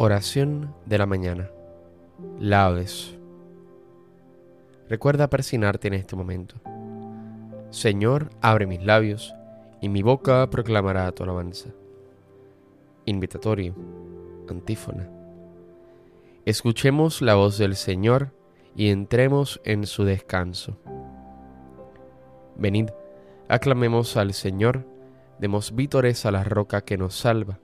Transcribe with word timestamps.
Oración 0.00 0.72
de 0.86 0.96
la 0.96 1.06
mañana. 1.06 1.50
Laudes. 2.38 3.18
Recuerda 4.88 5.28
persinarte 5.28 5.88
en 5.88 5.94
este 5.94 6.14
momento. 6.14 6.54
Señor, 7.70 8.30
abre 8.40 8.66
mis 8.66 8.80
labios, 8.80 9.34
y 9.80 9.88
mi 9.88 10.02
boca 10.02 10.48
proclamará 10.50 11.10
tu 11.10 11.24
alabanza. 11.24 11.70
Invitatorio. 13.06 13.74
Antífona. 14.48 15.10
Escuchemos 16.44 17.20
la 17.20 17.34
voz 17.34 17.58
del 17.58 17.74
Señor 17.74 18.30
y 18.76 18.90
entremos 18.90 19.60
en 19.64 19.84
su 19.84 20.04
descanso. 20.04 20.78
Venid, 22.54 22.90
aclamemos 23.48 24.16
al 24.16 24.32
Señor, 24.32 24.86
demos 25.40 25.74
vítores 25.74 26.24
a 26.24 26.30
la 26.30 26.44
roca 26.44 26.82
que 26.82 26.96
nos 26.96 27.16
salva 27.16 27.58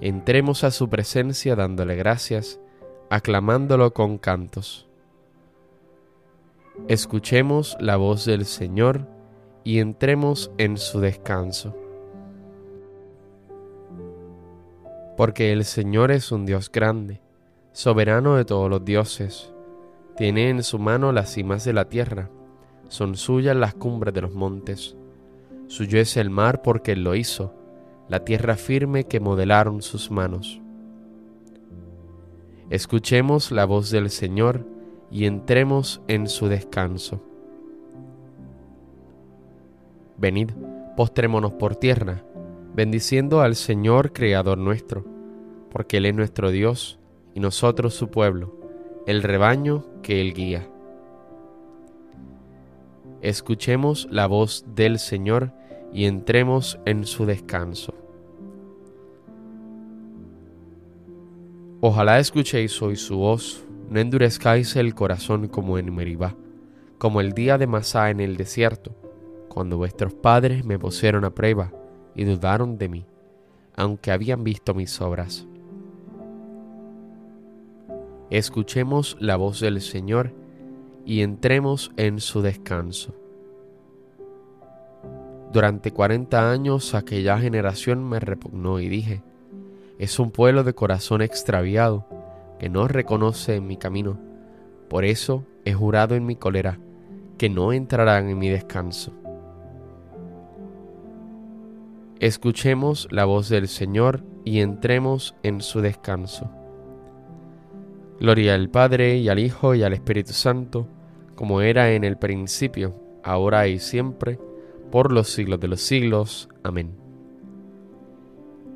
entremos 0.00 0.64
a 0.64 0.70
su 0.70 0.88
presencia 0.88 1.54
dándole 1.56 1.94
gracias, 1.94 2.58
aclamándolo 3.10 3.92
con 3.92 4.18
cantos. 4.18 4.88
Escuchemos 6.88 7.76
la 7.80 7.96
voz 7.96 8.24
del 8.24 8.46
Señor 8.46 9.06
y 9.64 9.78
entremos 9.78 10.50
en 10.56 10.78
su 10.78 11.00
descanso. 11.00 11.76
Porque 15.16 15.52
el 15.52 15.64
Señor 15.64 16.10
es 16.10 16.32
un 16.32 16.46
Dios 16.46 16.72
grande, 16.72 17.20
soberano 17.72 18.36
de 18.36 18.46
todos 18.46 18.70
los 18.70 18.82
dioses. 18.84 19.52
Tiene 20.16 20.48
en 20.48 20.62
su 20.62 20.78
mano 20.78 21.12
las 21.12 21.34
cimas 21.34 21.64
de 21.64 21.74
la 21.74 21.88
tierra, 21.88 22.30
son 22.88 23.16
suyas 23.16 23.54
las 23.54 23.74
cumbres 23.74 24.14
de 24.14 24.22
los 24.22 24.32
montes. 24.32 24.96
Suyo 25.66 26.00
es 26.00 26.16
el 26.16 26.30
mar 26.30 26.62
porque 26.62 26.92
Él 26.92 27.04
lo 27.04 27.14
hizo 27.14 27.59
la 28.10 28.24
tierra 28.24 28.56
firme 28.56 29.04
que 29.04 29.20
modelaron 29.20 29.82
sus 29.82 30.10
manos. 30.10 30.60
Escuchemos 32.68 33.52
la 33.52 33.64
voz 33.64 33.90
del 33.90 34.10
Señor 34.10 34.66
y 35.12 35.26
entremos 35.26 36.02
en 36.08 36.26
su 36.26 36.48
descanso. 36.48 37.22
Venid, 40.18 40.50
postrémonos 40.96 41.52
por 41.52 41.76
tierra, 41.76 42.24
bendiciendo 42.74 43.42
al 43.42 43.54
Señor 43.54 44.12
Creador 44.12 44.58
nuestro, 44.58 45.04
porque 45.70 45.98
Él 45.98 46.06
es 46.06 46.14
nuestro 46.16 46.50
Dios 46.50 46.98
y 47.32 47.38
nosotros 47.38 47.94
su 47.94 48.10
pueblo, 48.10 48.56
el 49.06 49.22
rebaño 49.22 49.84
que 50.02 50.20
Él 50.20 50.34
guía. 50.34 50.68
Escuchemos 53.22 54.08
la 54.10 54.26
voz 54.26 54.64
del 54.74 54.98
Señor 54.98 55.52
y 55.92 56.04
entremos 56.04 56.78
en 56.84 57.04
su 57.04 57.26
descanso. 57.26 57.94
Ojalá 61.80 62.18
escuchéis 62.18 62.80
hoy 62.82 62.96
su 62.96 63.16
voz, 63.16 63.64
no 63.88 64.00
endurezcáis 64.00 64.76
el 64.76 64.94
corazón 64.94 65.48
como 65.48 65.78
en 65.78 65.94
Meribá, 65.94 66.36
como 66.98 67.20
el 67.20 67.32
día 67.32 67.56
de 67.56 67.66
Masá 67.66 68.10
en 68.10 68.20
el 68.20 68.36
desierto, 68.36 68.94
cuando 69.48 69.78
vuestros 69.78 70.12
padres 70.12 70.64
me 70.64 70.78
pusieron 70.78 71.24
a 71.24 71.30
prueba 71.30 71.72
y 72.14 72.24
dudaron 72.24 72.76
de 72.76 72.88
mí, 72.88 73.06
aunque 73.76 74.12
habían 74.12 74.44
visto 74.44 74.74
mis 74.74 75.00
obras. 75.00 75.46
Escuchemos 78.28 79.16
la 79.18 79.36
voz 79.36 79.60
del 79.60 79.80
Señor 79.80 80.34
y 81.04 81.22
entremos 81.22 81.90
en 81.96 82.20
su 82.20 82.42
descanso. 82.42 83.14
Durante 85.52 85.90
cuarenta 85.92 86.50
años 86.52 86.94
aquella 86.94 87.38
generación 87.38 88.08
me 88.08 88.20
repugnó 88.20 88.78
y 88.78 88.88
dije, 88.88 89.22
es 89.98 90.18
un 90.20 90.30
pueblo 90.30 90.62
de 90.62 90.74
corazón 90.74 91.22
extraviado 91.22 92.06
que 92.60 92.68
no 92.68 92.86
reconoce 92.86 93.56
en 93.56 93.66
mi 93.66 93.76
camino. 93.76 94.18
Por 94.88 95.04
eso 95.04 95.44
he 95.64 95.72
jurado 95.72 96.14
en 96.14 96.24
mi 96.24 96.36
cólera 96.36 96.78
que 97.36 97.48
no 97.48 97.72
entrarán 97.72 98.28
en 98.28 98.38
mi 98.38 98.48
descanso. 98.48 99.12
Escuchemos 102.20 103.08
la 103.10 103.24
voz 103.24 103.48
del 103.48 103.66
Señor 103.66 104.22
y 104.44 104.60
entremos 104.60 105.34
en 105.42 105.62
su 105.62 105.80
descanso. 105.80 106.50
Gloria 108.20 108.54
al 108.54 108.68
Padre 108.68 109.16
y 109.16 109.28
al 109.30 109.38
Hijo 109.38 109.74
y 109.74 109.82
al 109.82 109.94
Espíritu 109.94 110.32
Santo, 110.32 110.86
como 111.34 111.62
era 111.62 111.92
en 111.92 112.04
el 112.04 112.18
principio, 112.18 112.94
ahora 113.24 113.66
y 113.68 113.78
siempre, 113.78 114.38
por 114.90 115.12
los 115.12 115.28
siglos 115.28 115.60
de 115.60 115.68
los 115.68 115.80
siglos. 115.80 116.48
Amén. 116.62 116.96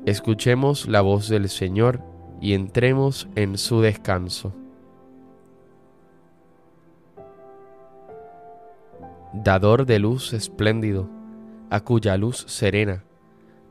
Escuchemos 0.05 0.87
la 0.87 1.01
voz 1.01 1.29
del 1.29 1.49
Señor 1.49 2.01
y 2.41 2.53
entremos 2.53 3.27
en 3.35 3.57
su 3.57 3.81
descanso. 3.81 4.53
Dador 9.33 9.85
de 9.85 9.99
luz 9.99 10.33
espléndido, 10.33 11.09
a 11.69 11.81
cuya 11.81 12.15
luz 12.17 12.45
serena, 12.47 13.03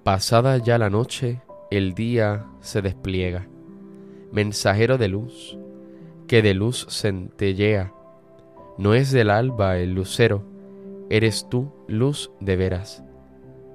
pasada 0.02 0.58
ya 0.58 0.76
la 0.76 0.90
noche, 0.90 1.40
el 1.70 1.94
día 1.94 2.46
se 2.60 2.82
despliega. 2.82 3.48
Mensajero 4.32 4.98
de 4.98 5.08
luz, 5.08 5.56
que 6.26 6.42
de 6.42 6.54
luz 6.54 6.86
centellea, 6.90 7.92
no 8.76 8.94
es 8.94 9.12
del 9.12 9.30
alba 9.30 9.78
el 9.78 9.94
lucero, 9.94 10.42
eres 11.08 11.48
tú 11.48 11.70
luz 11.88 12.30
de 12.40 12.56
veras, 12.56 13.04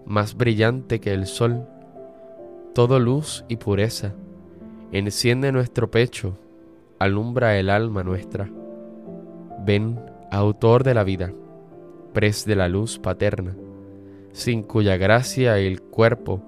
más 0.05 0.35
brillante 0.35 0.99
que 0.99 1.13
el 1.13 1.25
sol 1.25 1.65
todo 2.73 2.99
luz 2.99 3.43
y 3.49 3.57
pureza. 3.57 4.13
Enciende 4.91 5.51
nuestro 5.51 5.91
pecho, 5.91 6.37
alumbra 6.99 7.57
el 7.57 7.69
alma 7.69 8.03
nuestra. 8.03 8.49
Ven, 9.65 9.99
autor 10.31 10.83
de 10.83 10.93
la 10.93 11.03
vida, 11.03 11.33
pres 12.13 12.45
de 12.45 12.55
la 12.55 12.69
luz 12.69 12.99
paterna, 12.99 13.55
sin 14.31 14.63
cuya 14.63 14.97
gracia 14.97 15.57
el 15.57 15.81
cuerpo 15.81 16.41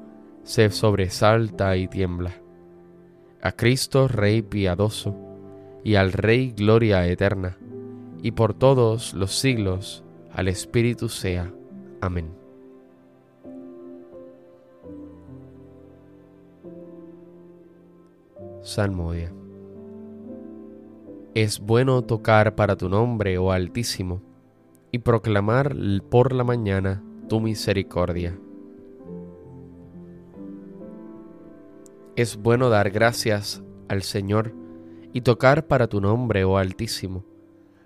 se 0.44 0.70
sobresalta 0.70 1.76
y 1.76 1.88
tiembla. 1.88 2.32
A 3.42 3.52
Cristo 3.52 4.08
Rey 4.08 4.42
piadoso, 4.42 5.16
y 5.84 5.96
al 5.96 6.14
Rey 6.14 6.54
gloria 6.56 7.06
eterna, 7.08 7.58
y 8.22 8.32
por 8.32 8.54
todos 8.54 9.14
los 9.16 9.34
siglos 9.34 10.06
al 10.34 10.48
Espíritu 10.48 11.10
sea. 11.10 11.54
Amén. 12.02 12.42
Salmodia. 18.62 19.34
Es 21.34 21.60
bueno 21.60 22.02
tocar 22.04 22.56
para 22.56 22.76
tu 22.76 22.90
nombre, 22.90 23.38
oh 23.38 23.52
Altísimo, 23.52 24.22
y 24.92 25.00
proclamar 25.00 25.76
por 26.10 26.34
la 26.34 26.44
mañana 26.44 27.04
tu 27.28 27.40
misericordia. 27.40 28.38
Es 32.16 32.38
bueno 32.38 32.70
dar 32.70 32.92
gracias 32.92 33.64
al 33.88 34.04
Señor 34.04 34.54
y 35.14 35.22
tocar 35.22 35.68
para 35.68 35.88
tu 35.88 36.02
nombre, 36.02 36.44
oh 36.44 36.58
Altísimo, 36.58 37.24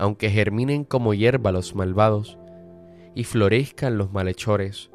Aunque 0.00 0.30
germinen 0.30 0.84
como 0.84 1.12
hierba 1.12 1.52
los 1.52 1.74
malvados, 1.74 2.38
y 3.14 3.24
florezcan 3.24 3.98
los 3.98 4.10
malhechores, 4.10 4.90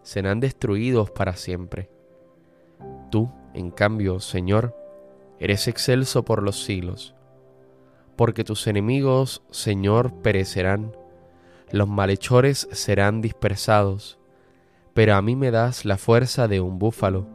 serán 0.00 0.40
destruidos 0.40 1.10
para 1.10 1.36
siempre. 1.36 1.90
Tú, 3.10 3.30
en 3.52 3.70
cambio, 3.70 4.20
Señor, 4.20 4.74
eres 5.38 5.68
excelso 5.68 6.24
por 6.24 6.42
los 6.42 6.64
siglos. 6.64 7.14
Porque 8.16 8.42
tus 8.42 8.66
enemigos, 8.68 9.42
Señor, 9.50 10.14
perecerán, 10.22 10.96
los 11.70 11.88
malhechores 11.88 12.68
serán 12.72 13.20
dispersados, 13.20 14.18
pero 14.94 15.14
a 15.14 15.20
mí 15.20 15.36
me 15.36 15.50
das 15.50 15.84
la 15.84 15.98
fuerza 15.98 16.48
de 16.48 16.62
un 16.62 16.78
búfalo 16.78 17.26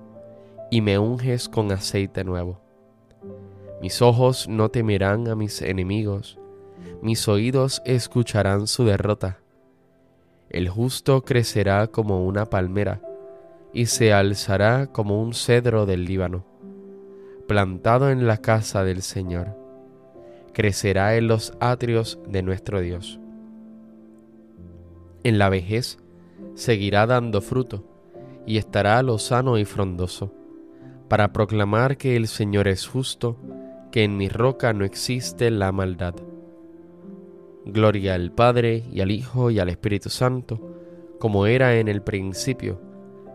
y 0.72 0.82
me 0.82 0.98
unges 0.98 1.48
con 1.48 1.72
aceite 1.72 2.24
nuevo. 2.24 2.60
Mis 3.84 4.02
ojos 4.02 4.48
no 4.48 4.70
temerán 4.70 5.28
a 5.28 5.36
mis 5.36 5.62
enemigos, 5.62 6.40
mis 7.02 7.28
oídos 7.28 7.82
escucharán 7.86 8.68
su 8.68 8.86
derrota. 8.86 9.40
El 10.50 10.70
justo 10.70 11.24
crecerá 11.24 11.88
como 11.88 12.26
una 12.26 12.46
palmera 12.46 13.02
y 13.74 13.88
se 13.88 14.14
alzará 14.14 14.88
como 14.88 15.22
un 15.22 15.34
cedro 15.34 15.86
del 15.86 16.06
Líbano 16.06 16.46
plantado 17.48 18.10
en 18.12 18.28
la 18.28 18.38
casa 18.38 18.84
del 18.84 19.02
Señor, 19.02 19.56
crecerá 20.54 21.16
en 21.16 21.28
los 21.28 21.54
atrios 21.60 22.20
de 22.28 22.44
nuestro 22.44 22.82
Dios. 22.82 23.20
En 25.24 25.40
la 25.40 25.50
vejez 25.50 25.98
seguirá 26.56 27.08
dando 27.08 27.42
fruto 27.42 27.86
y 28.46 28.58
estará 28.58 29.02
lozano 29.02 29.58
y 29.58 29.66
frondoso, 29.66 30.34
para 31.08 31.32
proclamar 31.32 31.96
que 31.98 32.18
el 32.18 32.28
Señor 32.28 32.68
es 32.68 32.86
justo, 32.86 33.38
que 33.92 34.04
en 34.04 34.18
mi 34.18 34.28
roca 34.28 34.74
no 34.74 34.84
existe 34.84 35.50
la 35.50 35.72
maldad. 35.72 36.16
Gloria 37.68 38.16
al 38.16 38.32
Padre 38.32 38.84
y 38.92 39.02
al 39.02 39.12
Hijo 39.12 39.52
y 39.52 39.60
al 39.60 39.70
Espíritu 39.70 40.10
Santo, 40.10 40.60
como 41.20 41.46
era 41.48 41.78
en 41.80 41.88
el 41.88 42.02
principio, 42.02 42.80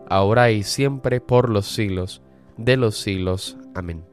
ahora 0.09 0.51
y 0.51 0.63
siempre 0.63 1.21
por 1.21 1.49
los 1.49 1.67
siglos 1.67 2.21
de 2.57 2.77
los 2.77 2.97
siglos. 2.97 3.57
Amén. 3.75 4.03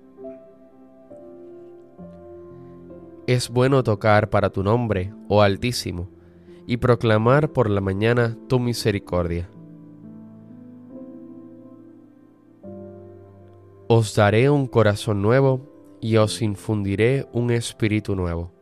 Es 3.27 3.49
bueno 3.49 3.83
tocar 3.83 4.29
para 4.29 4.51
tu 4.51 4.63
nombre, 4.63 5.13
oh 5.29 5.43
Altísimo, 5.43 6.09
y 6.67 6.77
proclamar 6.79 7.53
por 7.53 7.71
la 7.71 7.81
mañana 7.81 8.37
tu 8.49 8.59
misericordia. 8.59 9.49
Os 13.87 14.15
daré 14.15 14.51
un 14.51 14.67
corazón 14.67 15.23
nuevo 15.23 15.61
y 16.01 16.17
os 16.17 16.43
infundiré 16.43 17.27
un 17.33 17.51
espíritu 17.51 18.15
nuevo. 18.15 18.60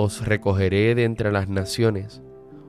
Os 0.00 0.24
recogeré 0.24 0.94
de 0.94 1.02
entre 1.02 1.32
las 1.32 1.48
naciones, 1.48 2.22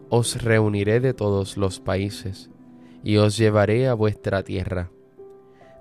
os 0.09 0.41
reuniré 0.41 0.99
de 0.99 1.13
todos 1.13 1.57
los 1.57 1.79
países, 1.79 2.49
y 3.03 3.17
os 3.17 3.37
llevaré 3.37 3.87
a 3.87 3.93
vuestra 3.93 4.41
tierra. 4.41 4.89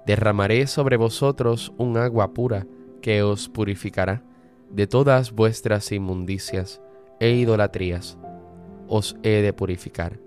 Derramaré 0.05 0.67
sobre 0.67 0.99
vosotros 0.99 1.73
un 1.79 1.97
agua 1.97 2.35
pura 2.35 2.67
que 3.01 3.23
os 3.23 3.49
purificará 3.49 4.23
de 4.69 4.87
todas 4.87 5.33
vuestras 5.33 5.91
inmundicias 5.91 6.83
e 7.19 7.31
idolatrías. 7.31 8.19
Os 8.87 9.17
he 9.23 9.41
de 9.41 9.55
purificar. 9.55 10.21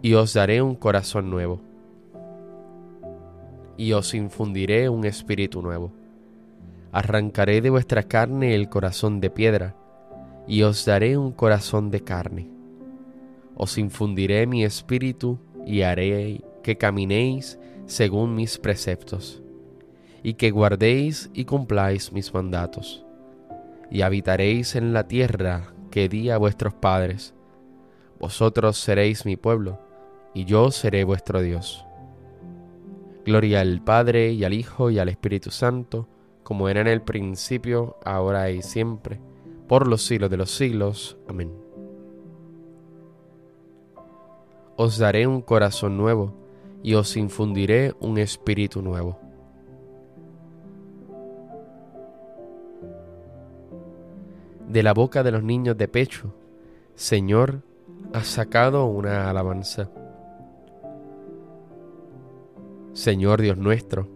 Y 0.00 0.14
os 0.14 0.32
daré 0.32 0.62
un 0.62 0.74
corazón 0.74 1.28
nuevo. 1.28 1.60
Y 3.76 3.92
os 3.92 4.14
infundiré 4.14 4.88
un 4.88 5.04
espíritu 5.04 5.60
nuevo. 5.60 5.92
Arrancaré 6.92 7.60
de 7.60 7.68
vuestra 7.68 8.04
carne 8.04 8.54
el 8.54 8.70
corazón 8.70 9.20
de 9.20 9.28
piedra, 9.28 9.76
y 10.48 10.62
os 10.62 10.84
daré 10.86 11.18
un 11.18 11.30
corazón 11.30 11.90
de 11.90 12.00
carne. 12.00 12.48
Os 13.54 13.76
infundiré 13.76 14.46
mi 14.46 14.64
espíritu 14.64 15.38
y 15.66 15.82
haré 15.82 16.42
que 16.62 16.78
caminéis 16.78 17.58
según 17.86 18.34
mis 18.34 18.58
preceptos, 18.58 19.42
y 20.22 20.34
que 20.34 20.50
guardéis 20.50 21.30
y 21.34 21.44
cumpláis 21.44 22.12
mis 22.12 22.32
mandatos, 22.32 23.04
y 23.90 24.02
habitaréis 24.02 24.74
en 24.74 24.92
la 24.92 25.06
tierra 25.06 25.74
que 25.90 26.08
di 26.08 26.30
a 26.30 26.38
vuestros 26.38 26.74
padres. 26.74 27.34
Vosotros 28.18 28.78
seréis 28.78 29.26
mi 29.26 29.36
pueblo, 29.36 29.78
y 30.34 30.44
yo 30.44 30.70
seré 30.70 31.04
vuestro 31.04 31.42
Dios. 31.42 31.84
Gloria 33.24 33.60
al 33.60 33.82
Padre 33.82 34.32
y 34.32 34.44
al 34.44 34.54
Hijo 34.54 34.90
y 34.90 34.98
al 34.98 35.10
Espíritu 35.10 35.50
Santo, 35.50 36.08
como 36.42 36.68
era 36.68 36.80
en 36.80 36.86
el 36.86 37.02
principio, 37.02 37.96
ahora 38.04 38.50
y 38.50 38.62
siempre, 38.62 39.20
por 39.68 39.86
los 39.86 40.02
siglos 40.02 40.30
de 40.30 40.36
los 40.36 40.50
siglos. 40.50 41.16
Amén 41.28 41.68
os 44.80 44.96
daré 44.96 45.26
un 45.26 45.42
corazón 45.42 45.96
nuevo 45.96 46.32
y 46.84 46.94
os 46.94 47.16
infundiré 47.16 47.94
un 47.98 48.16
espíritu 48.16 48.80
nuevo. 48.80 49.18
De 54.68 54.84
la 54.84 54.94
boca 54.94 55.24
de 55.24 55.32
los 55.32 55.42
niños 55.42 55.76
de 55.76 55.88
pecho, 55.88 56.32
Señor, 56.94 57.62
has 58.12 58.28
sacado 58.28 58.86
una 58.86 59.28
alabanza. 59.28 59.90
Señor 62.92 63.42
Dios 63.42 63.58
nuestro, 63.58 64.06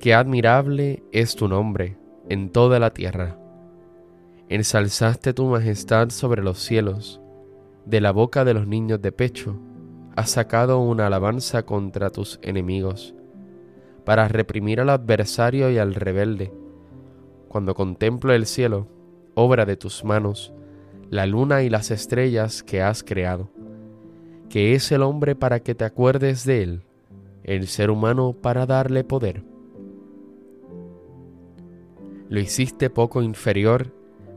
qué 0.00 0.12
admirable 0.12 1.04
es 1.12 1.36
tu 1.36 1.46
nombre 1.46 1.96
en 2.28 2.50
toda 2.50 2.80
la 2.80 2.90
tierra. 2.90 3.43
Ensalzaste 4.50 5.32
tu 5.32 5.46
majestad 5.46 6.10
sobre 6.10 6.42
los 6.42 6.58
cielos, 6.58 7.18
de 7.86 8.02
la 8.02 8.12
boca 8.12 8.44
de 8.44 8.52
los 8.52 8.66
niños 8.66 9.00
de 9.00 9.10
pecho, 9.10 9.58
has 10.16 10.30
sacado 10.30 10.80
una 10.80 11.06
alabanza 11.06 11.64
contra 11.64 12.10
tus 12.10 12.38
enemigos, 12.42 13.14
para 14.04 14.28
reprimir 14.28 14.80
al 14.80 14.90
adversario 14.90 15.70
y 15.70 15.78
al 15.78 15.94
rebelde. 15.94 16.52
Cuando 17.48 17.74
contemplo 17.74 18.34
el 18.34 18.44
cielo, 18.44 18.86
obra 19.34 19.64
de 19.64 19.78
tus 19.78 20.04
manos, 20.04 20.52
la 21.08 21.24
luna 21.24 21.62
y 21.62 21.70
las 21.70 21.90
estrellas 21.90 22.62
que 22.62 22.82
has 22.82 23.02
creado, 23.02 23.48
que 24.50 24.74
es 24.74 24.92
el 24.92 25.02
hombre 25.02 25.34
para 25.34 25.60
que 25.60 25.74
te 25.74 25.86
acuerdes 25.86 26.44
de 26.44 26.62
él, 26.62 26.82
el 27.44 27.66
ser 27.66 27.90
humano 27.90 28.34
para 28.34 28.66
darle 28.66 29.04
poder. 29.04 29.42
Lo 32.28 32.40
hiciste 32.40 32.90
poco 32.90 33.22
inferior 33.22 34.03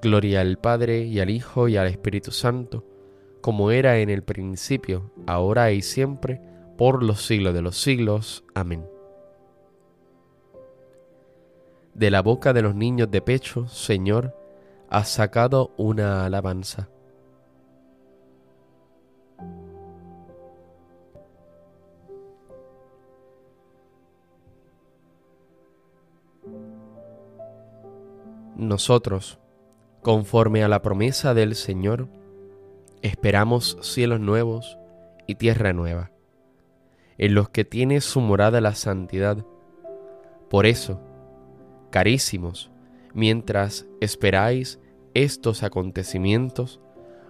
Gloria 0.00 0.40
al 0.40 0.58
Padre 0.58 1.02
y 1.02 1.20
al 1.20 1.30
Hijo 1.30 1.68
y 1.68 1.76
al 1.76 1.88
Espíritu 1.88 2.30
Santo, 2.30 2.84
como 3.40 3.70
era 3.70 3.98
en 3.98 4.10
el 4.10 4.22
principio, 4.22 5.10
ahora 5.26 5.72
y 5.72 5.82
siempre, 5.82 6.40
por 6.76 7.02
los 7.02 7.26
siglos 7.26 7.54
de 7.54 7.62
los 7.62 7.76
siglos. 7.76 8.44
Amén. 8.54 8.86
De 11.94 12.10
la 12.12 12.22
boca 12.22 12.52
de 12.52 12.62
los 12.62 12.76
niños 12.76 13.10
de 13.10 13.20
pecho, 13.20 13.66
Señor, 13.66 14.34
has 14.88 15.08
sacado 15.08 15.72
una 15.76 16.24
alabanza. 16.24 16.88
Nosotros, 28.56 29.38
conforme 30.08 30.64
a 30.64 30.68
la 30.68 30.80
promesa 30.80 31.34
del 31.34 31.54
Señor, 31.54 32.08
Esperamos 33.02 33.76
cielos 33.82 34.20
nuevos 34.20 34.78
y 35.26 35.34
tierra 35.34 35.74
nueva, 35.74 36.12
en 37.18 37.34
los 37.34 37.50
que 37.50 37.66
tiene 37.66 38.00
su 38.00 38.22
morada 38.22 38.62
la 38.62 38.74
santidad. 38.74 39.44
Por 40.48 40.64
eso, 40.64 40.98
carísimos, 41.90 42.70
mientras 43.12 43.84
esperáis 44.00 44.80
estos 45.12 45.62
acontecimientos, 45.62 46.80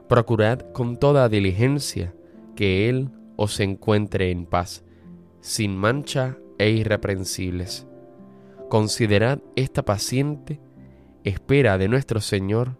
procurad 0.08 0.60
con 0.72 1.00
toda 1.00 1.28
diligencia 1.28 2.14
que 2.54 2.88
Él 2.88 3.10
os 3.34 3.58
encuentre 3.58 4.30
en 4.30 4.46
paz, 4.46 4.84
sin 5.40 5.76
mancha 5.76 6.38
e 6.58 6.70
irreprensibles. 6.70 7.88
Considerad 8.68 9.40
esta 9.56 9.84
paciente 9.84 10.60
espera 11.28 11.78
de 11.78 11.88
nuestro 11.88 12.20
Señor 12.20 12.76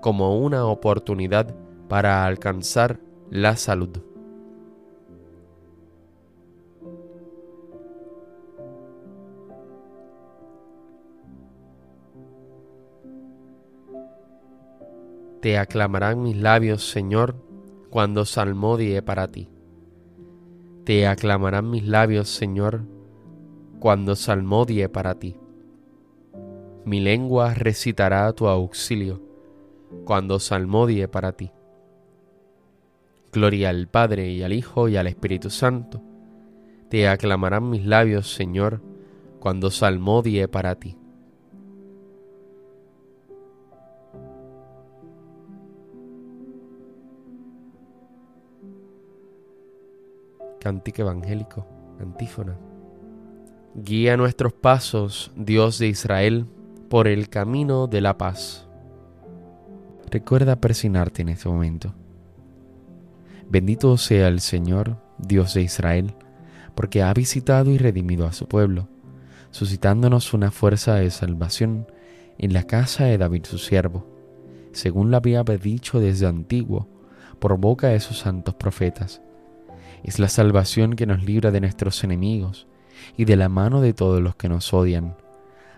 como 0.00 0.38
una 0.38 0.66
oportunidad 0.66 1.54
para 1.88 2.24
alcanzar 2.24 3.00
la 3.30 3.56
salud. 3.56 3.90
Te 15.40 15.56
aclamarán 15.56 16.22
mis 16.22 16.36
labios, 16.36 16.90
Señor, 16.90 17.34
cuando 17.88 18.26
salmodie 18.26 19.00
para 19.00 19.28
ti. 19.28 19.48
Te 20.84 21.06
aclamarán 21.06 21.70
mis 21.70 21.86
labios, 21.86 22.28
Señor, 22.28 22.82
cuando 23.78 24.16
salmodie 24.16 24.88
para 24.90 25.14
ti. 25.14 25.36
Mi 26.84 27.00
lengua 27.00 27.52
recitará 27.52 28.32
tu 28.32 28.48
auxilio, 28.48 29.20
cuando 30.04 30.38
salmodie 30.40 31.08
para 31.08 31.32
ti. 31.32 31.50
Gloria 33.32 33.68
al 33.68 33.86
Padre 33.86 34.30
y 34.30 34.42
al 34.42 34.52
Hijo 34.52 34.88
y 34.88 34.96
al 34.96 35.06
Espíritu 35.06 35.50
Santo, 35.50 36.02
Te 36.88 37.06
aclamarán 37.06 37.70
mis 37.70 37.86
labios, 37.86 38.32
Señor, 38.34 38.82
cuando 39.38 39.70
salmodie 39.70 40.48
para 40.48 40.74
ti. 40.74 40.96
Cántico 50.58 51.02
evangélico, 51.02 51.64
antífona. 52.00 52.58
Guía 53.74 54.16
nuestros 54.16 54.52
pasos, 54.52 55.30
Dios 55.36 55.78
de 55.78 55.86
Israel, 55.86 56.46
por 56.90 57.06
el 57.06 57.28
camino 57.28 57.86
de 57.86 58.00
la 58.00 58.18
paz. 58.18 58.66
Recuerda 60.10 60.60
persignarte 60.60 61.22
en 61.22 61.28
este 61.28 61.48
momento. 61.48 61.94
Bendito 63.48 63.96
sea 63.96 64.26
el 64.26 64.40
Señor, 64.40 64.96
Dios 65.16 65.54
de 65.54 65.62
Israel, 65.62 66.14
porque 66.74 67.04
ha 67.04 67.14
visitado 67.14 67.70
y 67.70 67.78
redimido 67.78 68.26
a 68.26 68.32
su 68.32 68.48
pueblo, 68.48 68.88
suscitándonos 69.52 70.34
una 70.34 70.50
fuerza 70.50 70.96
de 70.96 71.10
salvación 71.10 71.86
en 72.38 72.52
la 72.52 72.64
casa 72.64 73.04
de 73.04 73.18
David 73.18 73.44
su 73.44 73.58
siervo, 73.58 74.04
según 74.72 75.12
lo 75.12 75.16
había 75.16 75.44
dicho 75.44 76.00
desde 76.00 76.26
antiguo, 76.26 76.88
por 77.38 77.56
boca 77.56 77.86
de 77.86 78.00
sus 78.00 78.18
santos 78.18 78.56
profetas. 78.56 79.22
Es 80.02 80.18
la 80.18 80.28
salvación 80.28 80.96
que 80.96 81.06
nos 81.06 81.22
libra 81.22 81.52
de 81.52 81.60
nuestros 81.60 82.02
enemigos 82.02 82.66
y 83.16 83.26
de 83.26 83.36
la 83.36 83.48
mano 83.48 83.80
de 83.80 83.92
todos 83.92 84.20
los 84.20 84.34
que 84.34 84.48
nos 84.48 84.74
odian. 84.74 85.14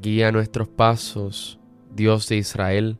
Guía 0.00 0.32
nuestros 0.32 0.68
pasos, 0.68 1.58
Dios 1.94 2.28
de 2.28 2.36
Israel, 2.36 2.98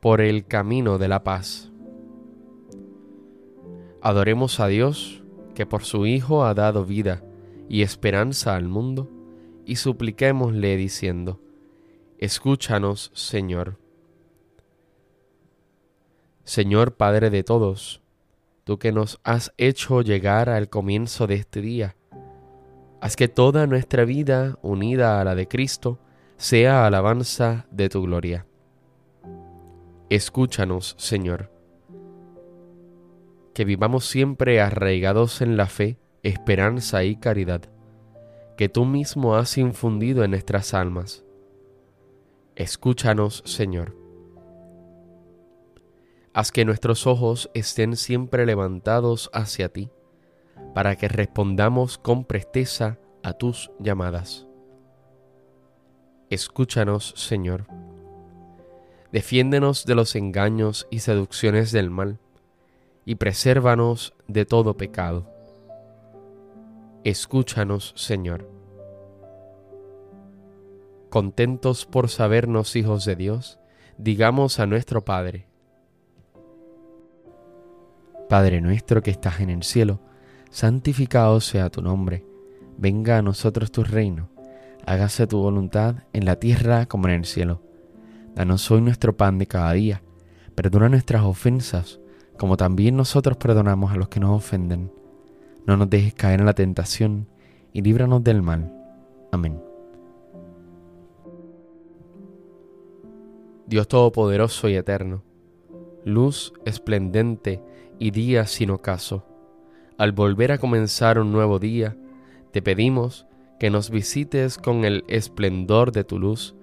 por 0.00 0.20
el 0.20 0.46
camino 0.46 0.98
de 0.98 1.08
la 1.08 1.24
paz. 1.24 1.70
Adoremos 4.02 4.60
a 4.60 4.66
Dios, 4.66 5.22
que 5.54 5.64
por 5.64 5.84
su 5.84 6.06
Hijo 6.06 6.44
ha 6.44 6.54
dado 6.54 6.84
vida 6.84 7.24
y 7.68 7.82
esperanza 7.82 8.56
al 8.56 8.68
mundo, 8.68 9.10
y 9.64 9.76
supliquémosle 9.76 10.76
diciendo, 10.76 11.40
Escúchanos, 12.18 13.10
Señor. 13.14 13.78
Señor 16.44 16.96
Padre 16.96 17.30
de 17.30 17.42
todos, 17.42 18.02
tú 18.64 18.78
que 18.78 18.92
nos 18.92 19.18
has 19.24 19.52
hecho 19.56 20.02
llegar 20.02 20.50
al 20.50 20.68
comienzo 20.68 21.26
de 21.26 21.34
este 21.36 21.60
día, 21.60 21.96
haz 23.00 23.16
que 23.16 23.28
toda 23.28 23.66
nuestra 23.66 24.04
vida 24.04 24.58
unida 24.62 25.20
a 25.20 25.24
la 25.24 25.34
de 25.34 25.48
Cristo 25.48 25.98
sea 26.38 26.86
alabanza 26.86 27.66
de 27.72 27.88
tu 27.88 28.02
gloria. 28.02 28.46
Escúchanos, 30.08 30.94
Señor. 30.96 31.50
Que 33.54 33.64
vivamos 33.64 34.06
siempre 34.06 34.60
arraigados 34.60 35.42
en 35.42 35.56
la 35.56 35.66
fe, 35.66 35.98
esperanza 36.22 37.02
y 37.02 37.16
caridad, 37.16 37.62
que 38.56 38.68
tú 38.68 38.84
mismo 38.84 39.34
has 39.34 39.58
infundido 39.58 40.22
en 40.22 40.30
nuestras 40.30 40.74
almas. 40.74 41.24
Escúchanos, 42.54 43.42
Señor. 43.44 43.96
Haz 46.34 46.52
que 46.52 46.64
nuestros 46.64 47.08
ojos 47.08 47.50
estén 47.52 47.96
siempre 47.96 48.46
levantados 48.46 49.28
hacia 49.32 49.70
ti, 49.70 49.90
para 50.72 50.94
que 50.94 51.08
respondamos 51.08 51.98
con 51.98 52.24
presteza 52.24 53.00
a 53.24 53.32
tus 53.32 53.72
llamadas. 53.80 54.47
Escúchanos, 56.30 57.14
Señor. 57.16 57.64
Defiéndenos 59.12 59.86
de 59.86 59.94
los 59.94 60.14
engaños 60.14 60.86
y 60.90 60.98
seducciones 60.98 61.72
del 61.72 61.88
mal, 61.88 62.18
y 63.06 63.14
presérvanos 63.14 64.12
de 64.26 64.44
todo 64.44 64.76
pecado. 64.76 65.26
Escúchanos, 67.02 67.94
Señor. 67.96 68.46
Contentos 71.08 71.86
por 71.86 72.10
sabernos 72.10 72.76
hijos 72.76 73.06
de 73.06 73.16
Dios, 73.16 73.58
digamos 73.96 74.60
a 74.60 74.66
nuestro 74.66 75.06
Padre. 75.06 75.48
Padre 78.28 78.60
nuestro 78.60 79.02
que 79.02 79.10
estás 79.10 79.40
en 79.40 79.48
el 79.48 79.62
cielo, 79.62 80.00
santificado 80.50 81.40
sea 81.40 81.70
tu 81.70 81.80
nombre, 81.80 82.26
venga 82.76 83.16
a 83.16 83.22
nosotros 83.22 83.72
tu 83.72 83.82
reino 83.82 84.28
hágase 84.86 85.26
tu 85.26 85.38
voluntad 85.38 86.04
en 86.12 86.24
la 86.24 86.36
tierra 86.36 86.86
como 86.86 87.08
en 87.08 87.14
el 87.14 87.24
cielo. 87.24 87.62
Danos 88.34 88.70
hoy 88.70 88.80
nuestro 88.80 89.16
pan 89.16 89.38
de 89.38 89.46
cada 89.46 89.72
día. 89.72 90.02
Perdona 90.54 90.88
nuestras 90.88 91.22
ofensas, 91.22 92.00
como 92.36 92.56
también 92.56 92.96
nosotros 92.96 93.36
perdonamos 93.36 93.92
a 93.92 93.96
los 93.96 94.08
que 94.08 94.20
nos 94.20 94.30
ofenden. 94.30 94.92
No 95.66 95.76
nos 95.76 95.90
dejes 95.90 96.14
caer 96.14 96.40
en 96.40 96.46
la 96.46 96.54
tentación, 96.54 97.28
y 97.72 97.82
líbranos 97.82 98.24
del 98.24 98.42
mal. 98.42 98.72
Amén. 99.30 99.60
Dios 103.66 103.86
Todopoderoso 103.86 104.68
y 104.68 104.76
Eterno, 104.76 105.22
luz 106.04 106.54
esplendente 106.64 107.62
y 107.98 108.12
día 108.12 108.46
sin 108.46 108.70
ocaso, 108.70 109.26
al 109.98 110.12
volver 110.12 110.52
a 110.52 110.58
comenzar 110.58 111.18
un 111.18 111.32
nuevo 111.32 111.58
día, 111.58 111.96
te 112.52 112.62
pedimos 112.62 113.26
que 113.58 113.70
nos 113.70 113.90
visites 113.90 114.58
con 114.58 114.84
el 114.84 115.04
esplendor 115.08 115.92
de 115.92 116.04
tu 116.04 116.18
luz 116.18 116.54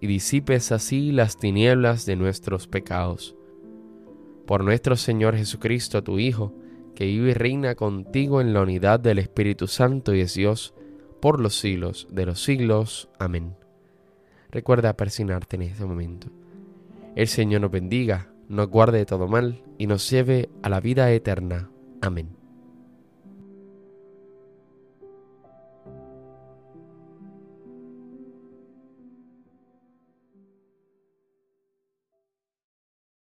y 0.00 0.06
disipes 0.06 0.72
así 0.72 1.12
las 1.12 1.36
tinieblas 1.36 2.06
de 2.06 2.16
nuestros 2.16 2.66
pecados. 2.66 3.36
Por 4.46 4.64
nuestro 4.64 4.96
Señor 4.96 5.36
Jesucristo, 5.36 6.02
tu 6.02 6.18
Hijo, 6.18 6.52
que 6.94 7.06
vive 7.06 7.30
y 7.30 7.34
reina 7.34 7.74
contigo 7.74 8.40
en 8.40 8.52
la 8.52 8.62
unidad 8.62 9.00
del 9.00 9.18
Espíritu 9.18 9.66
Santo 9.66 10.14
y 10.14 10.20
es 10.20 10.34
Dios, 10.34 10.74
por 11.20 11.40
los 11.40 11.54
siglos 11.54 12.08
de 12.10 12.26
los 12.26 12.42
siglos. 12.42 13.08
Amén. 13.18 13.54
Recuerda 14.50 14.96
persignarte 14.96 15.56
en 15.56 15.62
este 15.62 15.84
momento. 15.84 16.26
El 17.14 17.28
Señor 17.28 17.60
nos 17.60 17.70
bendiga, 17.70 18.32
nos 18.48 18.68
guarde 18.68 18.98
de 18.98 19.06
todo 19.06 19.28
mal 19.28 19.62
y 19.78 19.86
nos 19.86 20.10
lleve 20.10 20.50
a 20.62 20.68
la 20.68 20.80
vida 20.80 21.10
eterna. 21.12 21.70
Amén. 22.00 22.41